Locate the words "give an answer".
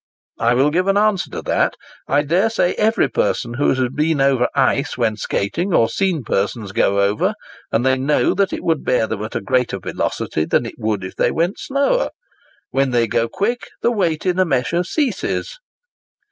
0.71-1.29